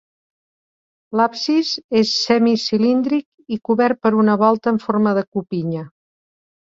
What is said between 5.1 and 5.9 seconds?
de copinya.